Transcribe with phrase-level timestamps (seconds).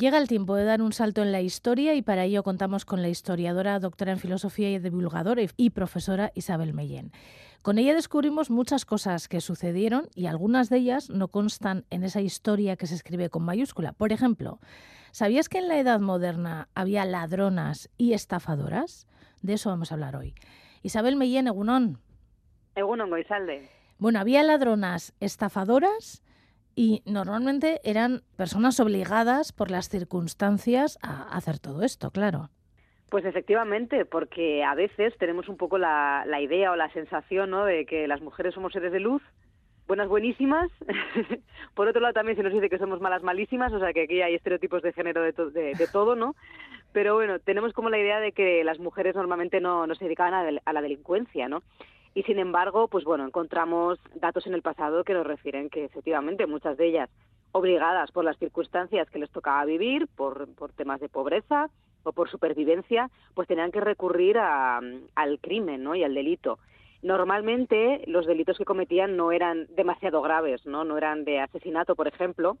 [0.00, 3.02] Llega el tiempo de dar un salto en la historia y para ello contamos con
[3.02, 7.12] la historiadora, doctora en filosofía y divulgadora y profesora Isabel Mellén.
[7.60, 12.22] Con ella descubrimos muchas cosas que sucedieron y algunas de ellas no constan en esa
[12.22, 13.92] historia que se escribe con mayúscula.
[13.92, 14.58] Por ejemplo,
[15.10, 19.06] ¿sabías que en la Edad Moderna había ladronas y estafadoras?
[19.42, 20.34] De eso vamos a hablar hoy.
[20.82, 22.00] Isabel Mellén, Egunón.
[22.74, 23.68] Egunon, Goizalde.
[23.98, 26.22] Bueno, había ladronas estafadoras
[26.80, 32.48] y normalmente eran personas obligadas por las circunstancias a hacer todo esto, claro.
[33.10, 37.66] Pues efectivamente, porque a veces tenemos un poco la, idea o la sensación ¿no?
[37.66, 39.20] de que las mujeres somos seres de luz,
[39.86, 40.70] buenas buenísimas.
[41.74, 44.22] Por otro lado también se nos dice que somos malas malísimas, o sea que aquí
[44.22, 46.34] hay estereotipos de género de, de, todo, ¿no?
[46.94, 50.32] Pero bueno, tenemos como la idea de que las mujeres normalmente no, no se dedicaban
[50.32, 51.62] a, a la delincuencia, ¿no?
[52.14, 56.46] Y sin embargo, pues bueno, encontramos datos en el pasado que nos refieren que efectivamente
[56.46, 57.10] muchas de ellas
[57.52, 61.70] obligadas por las circunstancias que les tocaba vivir, por, por temas de pobreza,
[62.02, 65.94] o por supervivencia, pues tenían que recurrir al crimen ¿no?
[65.94, 66.58] y al delito.
[67.02, 70.84] Normalmente los delitos que cometían no eran demasiado graves, ¿no?
[70.84, 72.58] no eran de asesinato, por ejemplo,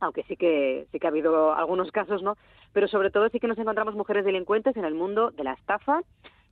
[0.00, 2.36] aunque sí que sí que ha habido algunos casos, ¿no?
[2.72, 6.02] Pero sobre todo sí que nos encontramos mujeres delincuentes en el mundo de la estafa,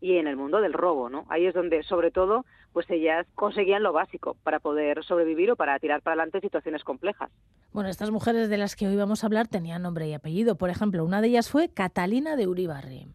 [0.01, 1.25] y en el mundo del robo, ¿no?
[1.29, 5.79] Ahí es donde, sobre todo, pues ellas conseguían lo básico para poder sobrevivir o para
[5.79, 7.31] tirar para adelante situaciones complejas.
[7.73, 10.57] Bueno, estas mujeres de las que hoy vamos a hablar tenían nombre y apellido.
[10.57, 13.07] Por ejemplo, una de ellas fue Catalina de Uribarri.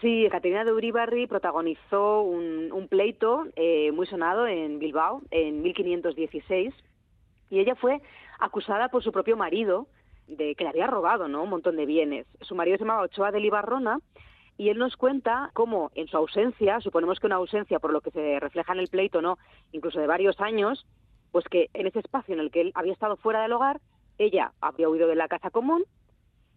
[0.00, 6.74] Sí, Catalina de Uribarri protagonizó un, pleito eh, muy sonado en Bilbao en 1516
[7.50, 8.00] y ella fue
[8.38, 9.88] acusada por su propio marido
[10.26, 11.42] de que le había robado ¿no?
[11.42, 12.26] un montón de bienes.
[12.42, 13.98] Su marido se llamaba Ochoa de Libarrona
[14.56, 18.10] y él nos cuenta cómo en su ausencia, suponemos que una ausencia por lo que
[18.10, 19.38] se refleja en el pleito, no,
[19.72, 20.86] incluso de varios años,
[21.30, 23.80] pues que en ese espacio en el que él había estado fuera del hogar,
[24.18, 25.84] ella había huido de la casa común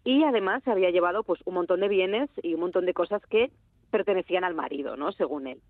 [0.04, 3.24] y además se había llevado pues un montón de bienes y un montón de cosas
[3.26, 3.50] que
[3.90, 5.12] pertenecían al marido, ¿no?
[5.12, 5.60] Según él.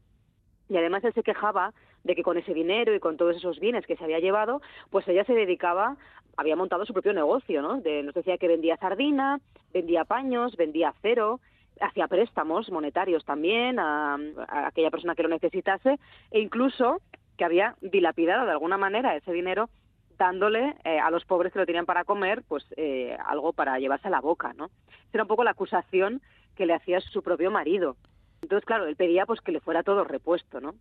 [0.68, 1.73] Y además él se quejaba
[2.05, 5.06] de que con ese dinero y con todos esos bienes que se había llevado, pues
[5.08, 5.96] ella se dedicaba,
[6.36, 7.80] había montado su propio negocio, ¿no?
[7.80, 9.40] De, nos decía que vendía sardina,
[9.73, 11.40] vendía paños, vendía acero,
[11.80, 14.18] hacía préstamos monetarios también a,
[14.48, 15.98] aquella persona que lo necesitase
[16.30, 17.00] e incluso
[17.36, 19.68] que había dilapidado de alguna manera ese dinero
[20.18, 24.08] dándole eh, a los pobres que lo tenían para comer pues eh, algo para llevarse
[24.08, 24.70] a la boca no
[25.12, 26.20] era un poco la acusación
[26.55, 27.96] que le hacía su propio marido
[28.42, 30.75] entonces claro él pedía pues que le fuera todo repuesto no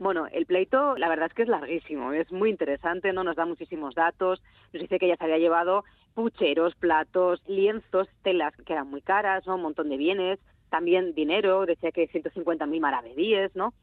[0.00, 3.44] bueno, el pleito la verdad es que es larguísimo, es muy interesante, no nos da
[3.44, 4.42] muchísimos datos,
[4.72, 5.84] nos dice que ella se había llevado
[6.14, 9.56] pucheros, platos, lienzos, telas que eran muy caras, ¿no?
[9.56, 10.38] un montón de bienes,
[10.70, 13.74] también dinero, decía que 150.000 maravedíes, ¿no?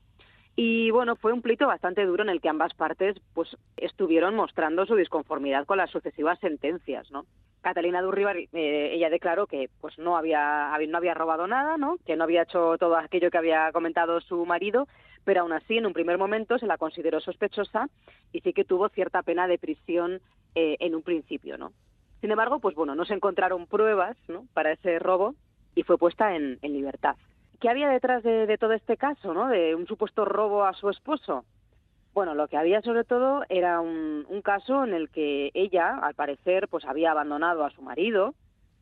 [0.59, 4.87] Y bueno, fue un pleito bastante duro en el que ambas partes pues estuvieron mostrando
[4.87, 7.27] su disconformidad con las sucesivas sentencias, ¿no?
[7.61, 8.49] Catalina Durribar, eh,
[8.91, 11.97] ella declaró que pues no había no había robado nada, ¿no?
[12.07, 14.87] Que no había hecho todo aquello que había comentado su marido,
[15.25, 17.87] pero aún así en un primer momento se la consideró sospechosa
[18.33, 20.21] y sí que tuvo cierta pena de prisión
[20.55, 21.71] eh, en un principio, ¿no?
[22.19, 24.17] Sin embargo, pues bueno, no se encontraron pruebas
[24.55, 25.35] para ese robo
[25.75, 27.15] y fue puesta en libertad.
[27.59, 29.47] ¿Qué había detrás de, todo este caso, ¿no?
[29.47, 31.43] De un supuesto robo a su esposo.
[32.13, 36.67] Bueno, lo que había sobre todo era un, caso en el que ella, al parecer,
[36.67, 38.35] pues había abandonado a su marido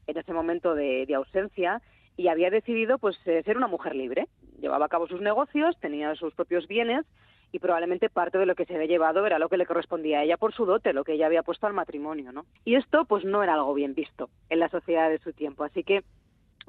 [0.08, 1.82] en ese momento de, ausencia
[2.18, 4.28] y había decidido pues eh, ser una mujer libre.
[4.60, 7.06] Llevaba a cabo sus negocios, tenía sus propios bienes
[7.52, 10.24] y probablemente parte de lo que se había llevado era lo que le correspondía a
[10.24, 12.46] ella por su dote, lo que ella había puesto al matrimonio, ¿no?
[12.66, 15.84] Y esto pues no era algo bien visto en la sociedad de su tiempo, así
[15.84, 16.04] que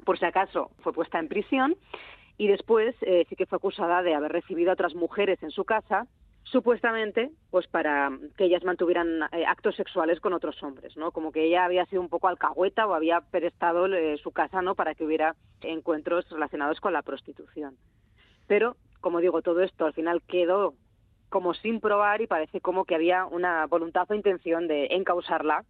[0.05, 1.75] por si acaso fue puesta en prisión
[2.37, 5.65] y después eh, sí que fue acusada de haber recibido a otras mujeres en su
[5.65, 6.07] casa
[6.43, 11.45] supuestamente pues para que ellas mantuvieran eh, actos sexuales con otros hombres no como que
[11.45, 15.03] ella había sido un poco alcahueta o había prestado eh, su casa no para que
[15.03, 17.75] hubiera encuentros relacionados con la prostitución.
[18.47, 20.73] Pero como digo todo esto al final quedó
[21.29, 25.65] como sin probar y parece como que había una voluntad o intención de encausarla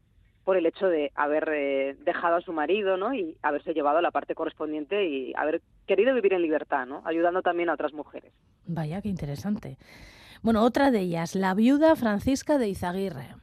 [0.47, 3.13] por el hecho de haber eh, dejado a su marido, ¿no?
[3.13, 7.01] Y haberse llevado a la parte correspondiente y haber querido vivir en libertad, ¿no?
[7.03, 8.31] Ayudando también a otras mujeres.
[8.65, 9.75] Vaya, qué interesante.
[10.43, 13.35] Bueno, otra de ellas, la viuda Francisca de Izaguirre.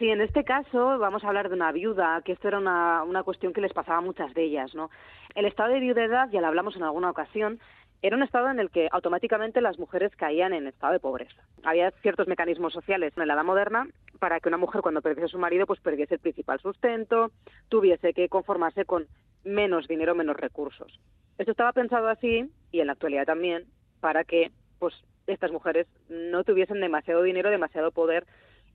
[0.00, 3.22] Sí, en este caso vamos a hablar de una viuda, que esto era una, una
[3.22, 4.90] cuestión que les pasaba a muchas de ellas, ¿no?
[5.36, 7.60] El estado de viudedad, ya lo hablamos en alguna ocasión,
[8.02, 11.42] era un estado en el que automáticamente las mujeres caían en estado de pobreza.
[11.64, 15.28] Había ciertos mecanismos sociales en la edad moderna para que una mujer cuando perdiese a
[15.28, 17.32] su marido pues perdiese el principal sustento,
[17.68, 19.06] tuviese que conformarse con
[19.44, 21.00] menos dinero, menos recursos.
[21.38, 23.64] Esto estaba pensado así y en la actualidad también
[24.00, 24.94] para que pues
[25.26, 28.26] estas mujeres no tuviesen demasiado dinero, demasiado poder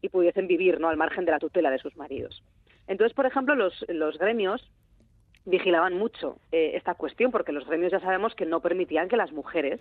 [0.01, 0.89] y pudiesen vivir, ¿no?
[0.89, 2.43] al margen de la tutela de sus maridos.
[2.87, 4.69] Entonces, por ejemplo, los, los gremios
[5.45, 9.31] vigilaban mucho eh, esta cuestión, porque los gremios ya sabemos que no permitían que las
[9.31, 9.79] mujeres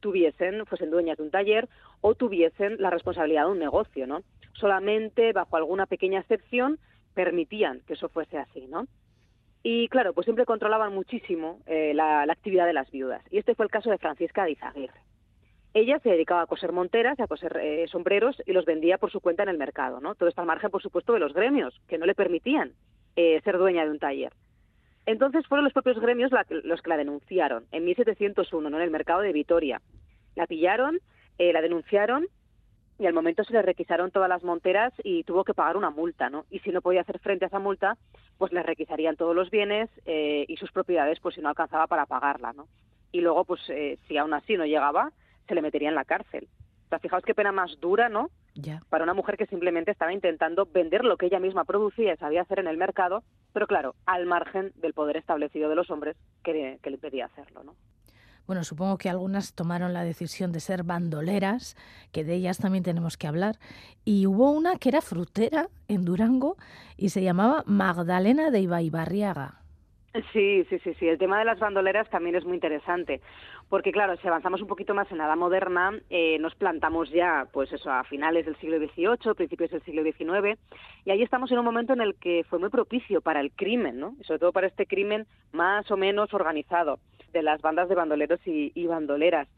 [0.00, 1.68] tuviesen, fuesen dueñas de un taller
[2.00, 4.22] o tuviesen la responsabilidad de un negocio, ¿no?
[4.52, 6.78] Solamente bajo alguna pequeña excepción
[7.14, 8.86] permitían que eso fuese así, ¿no?
[9.62, 13.22] Y claro, pues siempre controlaban muchísimo eh, la, actividad de las viudas.
[13.30, 15.00] Y este fue el caso de Francisca de Izaguirre.
[15.72, 19.20] Ella se dedicaba a coser monteras, a coser eh, sombreros y los vendía por su
[19.20, 20.14] cuenta en el mercado, ¿no?
[20.14, 22.72] Todo esto al margen, por supuesto, de los gremios, que no le permitían
[23.16, 24.32] ser dueña de un taller.
[25.06, 28.76] Entonces fueron los propios gremios los que la denunciaron en 1701, ¿no?
[28.76, 29.80] en el mercado de Vitoria.
[30.34, 30.98] La pillaron,
[31.38, 32.26] la denunciaron
[32.98, 36.30] y al momento se le requisaron todas las monteras y tuvo que pagar una multa,
[36.30, 36.44] ¿no?
[36.50, 37.96] Y si no podía hacer frente a esa multa,
[38.38, 42.06] pues le requisarían todos los bienes eh, y sus propiedades, pues si no alcanzaba para
[42.06, 42.68] pagarla, ¿no?
[43.10, 45.10] Y luego, pues eh, si aún así no llegaba,
[45.48, 46.48] se le metería en la cárcel.
[46.86, 48.30] O sea, fijaos qué pena más dura, ¿no?
[48.54, 48.82] Ya.
[48.88, 52.42] Para una mujer que simplemente estaba intentando vender lo que ella misma producía y sabía
[52.42, 56.78] hacer en el mercado, pero claro, al margen del poder establecido de los hombres que,
[56.82, 57.74] que le impedía hacerlo, ¿no?
[58.46, 61.76] Bueno, supongo que algunas tomaron la decisión de ser bandoleras,
[62.12, 63.56] que de ellas también tenemos que hablar.
[64.04, 66.56] Y hubo una que era frutera en Durango
[66.98, 69.64] y se llamaba Magdalena de Ibaibarriaga.
[70.32, 71.08] Sí, sí, sí, sí.
[71.08, 73.20] El tema de las bandoleras también es muy interesante,
[73.68, 77.46] porque claro, si avanzamos un poquito más en la edad moderna, eh, nos plantamos ya,
[77.52, 80.58] pues eso, a finales del siglo XVIII, principios del siglo XIX,
[81.04, 83.98] y ahí estamos en un momento en el que fue muy propicio para el crimen,
[83.98, 84.14] ¿no?
[84.20, 86.98] Y sobre todo para este crimen más o menos organizado
[87.32, 89.48] de las bandas de bandoleros y, bandoleras.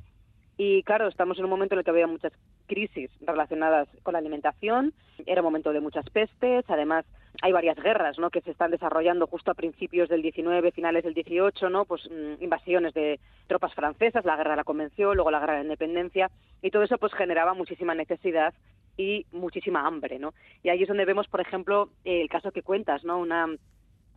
[0.57, 2.33] Y claro, estamos en un momento en el que había muchas
[2.67, 4.95] crisis relacionadas con la alimentación,
[5.27, 7.05] era un momento de muchas pestes, además
[7.43, 8.31] hay varias guerras ¿no?
[8.31, 11.85] que se están desarrollando justo a principios del 19, finales del 18, ¿no?
[11.85, 15.59] pues mm, invasiones de tropas francesas, la guerra de la Convención, luego la guerra de
[15.61, 16.31] la Independencia,
[16.63, 18.55] y todo eso pues generaba muchísima necesidad
[18.97, 20.33] y muchísima hambre, ¿no?
[20.63, 23.19] Y ahí es donde vemos, por ejemplo, el caso que cuentas, ¿no?
[23.19, 23.47] Una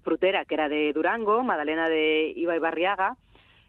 [0.03, 3.17] frutera que era de Durango, Madalena de Iba y Barriaga,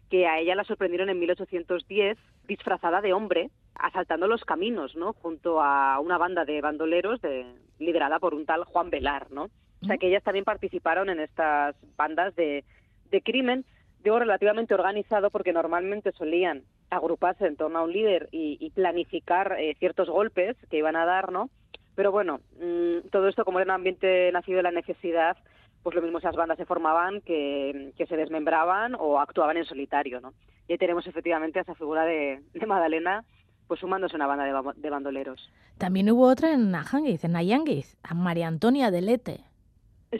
[0.09, 3.49] que a ella la sorprendieron en 1810 disfrazada de hombre,
[3.81, 5.13] asaltando los caminos, ¿no?
[5.13, 7.45] Junto a una banda de bandoleros de,
[7.79, 9.49] liderada por un tal Juan Velar, ¿no?
[9.81, 12.63] O sea que ellas también participaron en estas bandas de,
[13.09, 13.65] de crimen,
[14.03, 19.75] digo relativamente organizado porque normalmente solían agruparse en torno a un líder y, planificar eh,
[19.79, 21.49] ciertos golpes que iban a dar, ¿no?
[21.95, 25.37] Pero bueno, mm, todo esto como era un ambiente nacido de la necesidad,
[25.83, 30.33] pues lo mismo esas bandas se formaban que, se desmembraban o actuaban en solitario, ¿no?
[30.67, 33.23] Y ahí tenemos efectivamente esa figura de, de Madalena
[33.71, 34.43] pues sumándose una banda
[34.75, 35.49] de, bandoleros.
[35.77, 39.45] También hubo otra en Ajanguiz, en Ayanguiz, a María Antonia de Lete.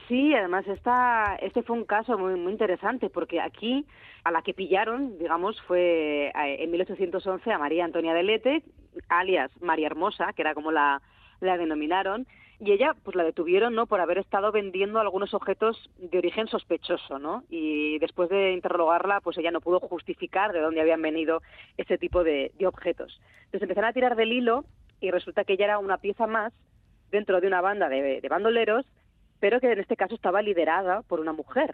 [0.07, 3.85] Sí, además esta, este fue un caso muy, muy interesante porque aquí
[4.23, 8.63] a la que pillaron, digamos, fue en 1811 a María Antonia de Lete,
[9.09, 11.01] alias María Hermosa, que era como la,
[11.41, 12.27] la denominaron,
[12.63, 17.17] y ella pues la detuvieron no por haber estado vendiendo algunos objetos de origen sospechoso
[17.17, 21.41] no y después de interrogarla pues ella no pudo justificar de dónde habían venido
[21.77, 23.19] ese tipo de, objetos.
[23.45, 24.63] Entonces empezaron a tirar del hilo
[24.99, 26.53] y resulta que ella era una pieza más
[27.09, 28.85] dentro de una banda de, bandoleros
[29.39, 31.73] pero que en este caso estaba liderada por una mujer.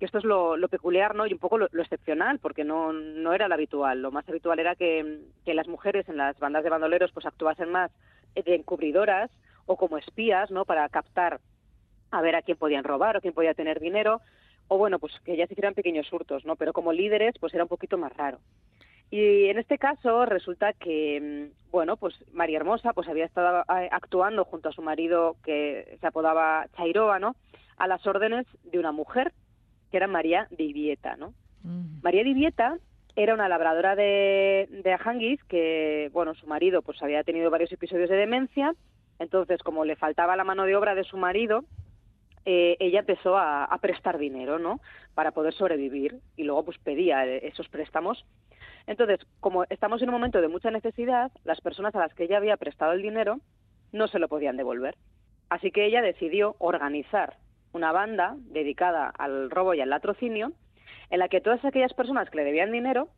[0.00, 3.54] Esto es lo, peculiar no y un poco lo, excepcional porque no no era lo
[3.54, 4.02] habitual.
[4.02, 7.70] Lo más habitual era que, que las mujeres en las bandas de bandoleros pues actuasen
[7.70, 7.92] más
[8.34, 9.30] de encubridoras
[9.68, 10.64] o como espías, ¿no?
[10.64, 11.40] Para captar
[12.10, 14.20] a ver a quién podían robar o quién podía tener dinero,
[14.66, 16.56] o bueno, pues que ya se hicieran pequeños hurtos, ¿no?
[16.56, 18.38] Pero como líderes, pues era un poquito más raro.
[19.10, 23.88] Y en este caso resulta que, mm, bueno, pues María Hermosa pues había estado eh,
[23.92, 27.36] actuando junto a su marido que se apodaba Chairoa, ¿no?
[27.76, 29.32] A las órdenes de una mujer
[29.90, 31.34] que era María Divieta, ¿no?
[32.02, 32.78] María Divieta
[33.16, 38.08] era una labradora de, de Ajanguiz que, bueno, su marido pues había tenido varios episodios
[38.08, 38.74] de demencia
[39.18, 41.64] entonces, como le faltaba la mano de obra de su marido,
[42.44, 44.80] eh, ella empezó a, prestar dinero, ¿no?
[45.14, 48.24] Para poder sobrevivir y luego pues pedía eh, esos préstamos.
[48.86, 52.38] Entonces, como estamos en un momento de mucha necesidad, las personas a las que ella
[52.38, 53.40] había prestado el dinero
[53.92, 54.96] no se lo podían devolver.
[55.50, 57.36] Así que ella decidió organizar
[57.72, 60.52] una banda dedicada al robo y al latrocinio,
[61.10, 63.08] en la que todas aquellas personas que le debían dinero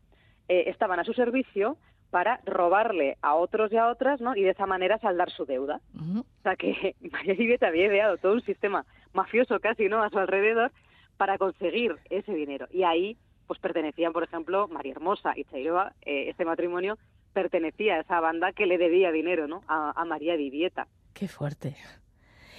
[0.48, 1.76] eh, estaban a su servicio
[2.10, 4.34] para robarle a otros y a otras, ¿no?
[4.36, 5.80] Y de esa manera saldar su deuda.
[5.94, 10.02] O sea que María Vivieta había ideado todo un sistema mafioso casi, ¿no?
[10.02, 10.72] A su alrededor
[11.16, 12.66] para conseguir ese dinero.
[12.72, 16.98] Y ahí, pues pertenecían, por ejemplo, María Hermosa y Chairoa, eh, este matrimonio
[17.32, 19.62] pertenecía a esa banda que le debía dinero, ¿no?
[19.68, 20.88] A, María Vivieta.
[21.14, 21.76] Qué fuerte.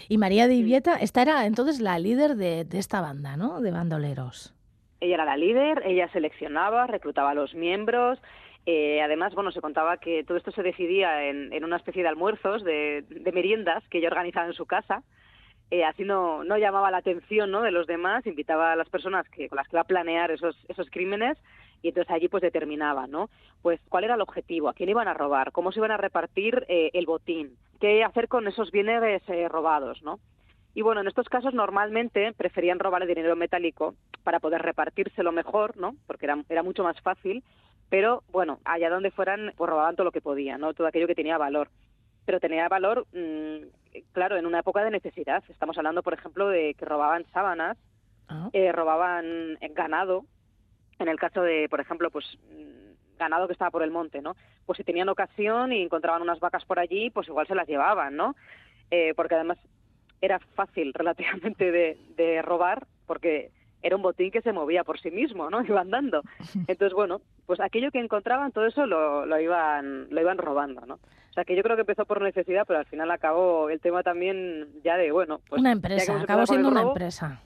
[0.08, 3.62] Y María Vivieta, esta era entonces la líder de, de esta banda, ¿no?
[3.62, 4.54] De bandoleros.
[5.02, 8.20] Ella era la líder, ella seleccionaba, reclutaba a los miembros,
[8.66, 12.64] eh, además, bueno, se contaba que todo esto se decidía en, una especie de almuerzos,
[12.64, 13.04] de,
[13.34, 15.04] meriendas que ella organizaba en su casa.
[15.72, 17.62] eh, así no, no llamaba la atención ¿no?
[17.62, 20.56] de los demás, invitaba a las personas que, con las que iba a planear esos,
[20.68, 21.38] esos crímenes
[21.82, 23.30] y entonces allí pues determinaba, ¿no?
[23.62, 26.66] Pues cuál era el objetivo, a quién iban a robar, cómo se iban a repartir
[26.68, 30.20] eh, el botín, qué hacer con esos bienes eh, robados, ¿no?
[30.74, 35.76] Y bueno, en estos casos normalmente preferían robar el dinero metálico para poder repartírselo mejor,
[35.78, 35.96] ¿no?
[36.08, 37.44] Porque era, era mucho más fácil,
[37.92, 40.74] pero bueno, allá donde fueran, pues robaban todo lo que podían, ¿no?
[40.74, 41.68] Todo aquello que tenía valor.
[42.26, 45.44] Pero tenía valor mm, claro, en una época de necesidad.
[45.50, 47.78] Estamos hablando, por ejemplo, de que robaban sábanas,
[48.30, 48.50] ah.
[48.54, 50.24] eh, robaban ganado.
[51.00, 54.38] En el caso de, por ejemplo, pues mm, ganado que estaba por el monte, ¿no?
[54.66, 58.16] Pues si tenían ocasión y encontraban unas vacas por allí, pues igual se las llevaban,
[58.16, 58.38] ¿no?
[58.90, 59.58] Eh, porque además
[60.22, 65.12] era fácil relativamente de, de robar, porque era un botín que se movía por sí
[65.12, 65.62] mismo, ¿no?
[65.66, 66.22] Iba andando.
[66.68, 70.96] Entonces, bueno, pues aquello que encontraban, todo eso lo, lo, iban, lo iban robando, ¿no?
[70.96, 74.04] O sea, que yo creo que empezó por necesidad, pero al final acabó el tema
[74.04, 75.40] también ya de, bueno...
[75.48, 77.42] Pues, una empresa, acabó siendo una empresa.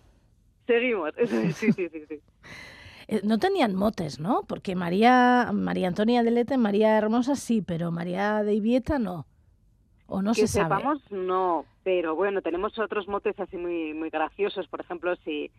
[0.65, 2.21] Seguimos, sí, sí, sí, sí.
[3.07, 4.43] Eh, no tenían motes, ¿no?
[4.47, 9.27] Porque María, María Antonia de Lete, María Hermosa sí, pero María de Ibieta no.
[10.07, 10.63] ¿O no se sabe?
[10.65, 11.65] sepamos, no.
[11.83, 14.67] Pero bueno, tenemos otros motes así muy, muy graciosos.
[14.67, 15.51] Por ejemplo, si,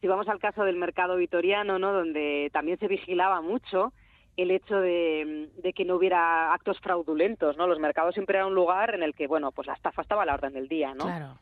[0.00, 1.92] si vamos al caso del mercado vitoriano, ¿no?
[1.92, 3.92] Donde también se vigilaba mucho
[4.36, 7.66] el hecho de, que no hubiera actos fraudulentos, ¿no?
[7.66, 10.26] Los mercados siempre eran un lugar en el que, bueno, pues la estafa estaba a
[10.26, 11.04] la orden del día, ¿no?
[11.04, 11.38] Claro.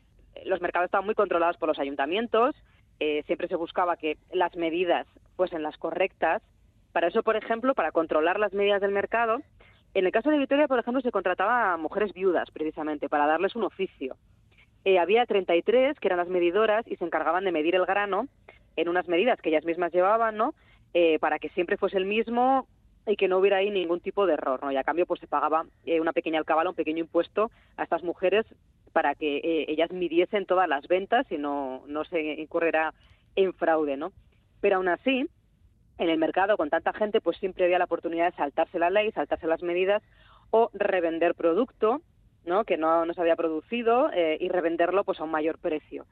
[0.46, 2.56] Los mercados estaban muy controlados por los ayuntamientos,
[2.98, 6.42] eh, siempre se buscaba que las medidas fuesen las correctas.
[6.92, 9.42] Para eso, por ejemplo, para controlar las medidas del mercado,
[9.92, 13.56] en el caso de Vitoria, por ejemplo, se contrataba a mujeres viudas, precisamente, para darles
[13.56, 14.16] un oficio.
[14.86, 18.28] Eh, había 33 que eran las medidoras y se encargaban de medir el grano
[18.76, 20.54] en unas medidas que ellas mismas llevaban, ¿no?
[20.94, 22.68] Eh, para que siempre fuese el mismo
[23.04, 24.70] y que no hubiera ahí ningún tipo de error, ¿no?
[24.70, 28.04] Y a cambio pues se pagaba eh, una pequeña alcabala, un pequeño impuesto a estas
[28.04, 28.46] mujeres
[28.92, 32.94] para que eh, ellas midiesen todas las ventas y no, no se incurriera
[33.34, 34.12] en fraude, ¿no?
[34.60, 35.26] Pero aún así,
[35.98, 39.10] en el mercado con tanta gente, pues siempre había la oportunidad de saltarse la ley,
[39.10, 40.00] saltarse las medidas
[40.50, 42.02] o revender producto,
[42.46, 42.64] ¿no?
[42.64, 46.06] Que no, no se había producido eh, y revenderlo pues a un mayor precio.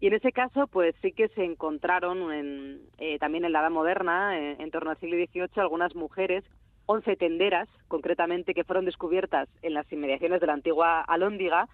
[0.00, 3.70] Y en ese caso, pues sí que se encontraron en, eh, también en la Edad
[3.70, 6.42] Moderna, eh, en torno al siglo XVIII, algunas mujeres,
[6.86, 11.68] once tenderas concretamente, que fueron descubiertas en las inmediaciones de la antigua Alhóndiga,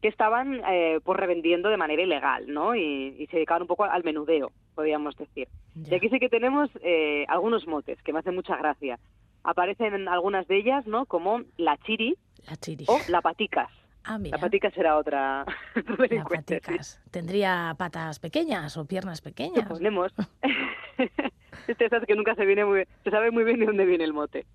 [0.00, 2.74] que estaban eh, pues revendiendo de manera ilegal, ¿no?
[2.74, 5.48] Y, se dedicaban un poco al menudeo, podríamos decir.
[5.74, 8.98] Y aquí sí que tenemos eh, algunos motes que me hacen mucha gracia.
[9.46, 11.06] Aparecen algunas de ellas, ¿no?
[11.06, 12.16] Como la chiri,
[12.48, 12.84] la chiri.
[12.88, 13.70] o la paticas.
[14.08, 15.44] Ah, la patica será otra.
[16.10, 17.00] La paticas.
[17.10, 19.68] ¿Tendría patas pequeñas o piernas pequeñas?
[19.68, 20.12] Ponemos.
[21.66, 24.12] este es que nunca se viene muy se sabe muy bien de dónde viene el
[24.12, 24.46] mote.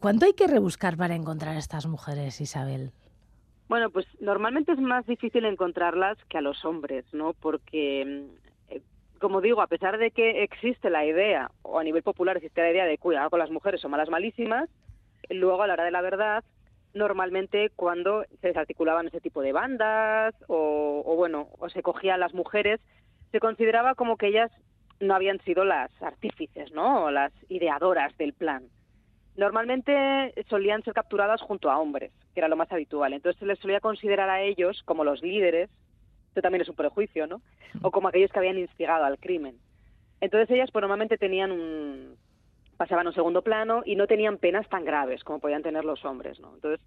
[0.00, 2.92] ¿Cuánto hay que rebuscar para encontrar a estas mujeres, Isabel?
[3.68, 7.32] Bueno, pues normalmente es más difícil encontrarlas que a los hombres, ¿no?
[7.34, 8.28] Porque, eh,
[9.24, 12.70] como digo, a pesar de que existe la idea, o a nivel popular existe la
[12.70, 14.68] idea de cuidado con las mujeres, son malas malísimas,
[15.30, 16.44] luego a la hora de la verdad
[16.92, 22.82] normalmente cuando se desarticulaban ese tipo de bandas o, bueno, o se cogían las mujeres,
[23.32, 24.52] se consideraba como que ellas
[25.00, 27.04] no habían sido las artífices, ¿no?
[27.04, 28.64] O las ideadoras del plan.
[29.38, 33.14] Normalmente solían ser capturadas junto a hombres, que era lo más habitual.
[33.14, 35.70] Entonces se les solía considerar a ellos como los líderes,
[36.34, 37.42] esto también es un prejuicio, ¿no?
[37.80, 39.56] O como aquellos que habían instigado al crimen.
[40.20, 42.16] Entonces ellas pues, normalmente tenían un,
[42.76, 46.04] pasaban a un segundo plano y no tenían penas tan graves como podían tener los
[46.04, 46.52] hombres, ¿no?
[46.56, 46.84] Entonces,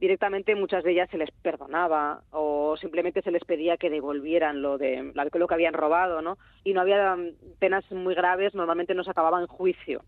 [0.00, 4.78] directamente muchas de ellas se les perdonaba o simplemente se les pedía que devolvieran lo
[4.78, 6.36] de lo que habían robado, ¿no?
[6.64, 7.16] Y no había
[7.60, 10.02] penas muy graves, normalmente no se acababa en juicio.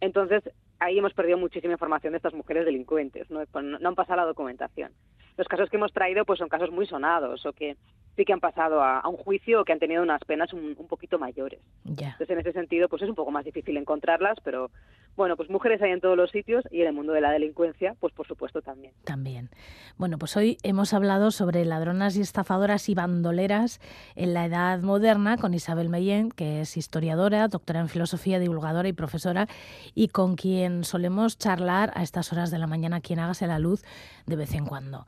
[0.00, 0.42] Entonces,
[0.78, 3.42] ahí hemos perdido muchísima información de estas mujeres delincuentes, ¿no?
[3.52, 4.92] Pues no han pasado la documentación.
[5.36, 7.76] Los casos que hemos traído pues son casos muy sonados o que
[8.16, 11.18] sí que han pasado a, un juicio o que han tenido unas penas un, poquito
[11.18, 11.60] mayores.
[11.84, 14.70] Entonces, en ese sentido, pues es un poco más difícil encontrarlas, pero
[15.16, 17.94] bueno, pues mujeres hay en todos los sitios y en el mundo de la delincuencia,
[18.00, 18.92] pues por supuesto también.
[19.04, 19.50] También.
[19.96, 23.80] Bueno, pues hoy hemos hablado sobre ladronas y estafadoras y bandoleras
[24.14, 28.92] en la edad moderna con Isabel Mellén, que es historiadora, doctora en filosofía, divulgadora y
[28.92, 29.48] profesora,
[29.94, 33.82] y con quien solemos charlar a estas horas de la mañana, quien hágase la luz
[34.26, 35.06] de vez en cuando.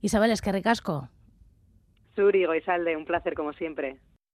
[0.00, 1.08] Isabel, es que recasco.
[2.18, 3.96] Suri, Goizalde, un placer como siempre.